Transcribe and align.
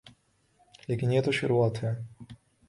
لیکن 0.87 1.11
یہ 1.11 1.21
تو 1.21 1.31
شروعات 1.31 1.83
ہے۔ 1.83 1.93